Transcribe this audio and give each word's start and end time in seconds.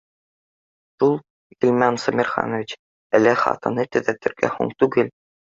Шул, 1.01 1.11
Ғилман 1.65 1.99
Сәмерханович, 2.05 2.75
әле 3.19 3.37
хатаны 3.45 3.89
төҙәтергә 3.97 4.53
һуң 4.57 4.77
түгел 4.83 5.17